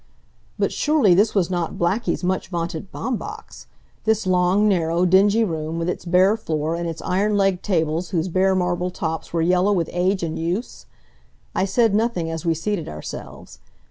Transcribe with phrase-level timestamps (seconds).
[0.57, 3.67] But surely this was not Blackie's much vaunted Baumbach's!
[4.03, 8.27] This long, narrow, dingy room, with its bare floor and its iron legged tables whose
[8.27, 10.87] bare marble tops were yellow with age and use!
[11.53, 13.59] I said nothing as we seated ourselves.